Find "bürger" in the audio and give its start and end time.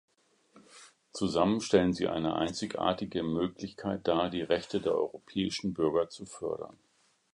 5.75-6.09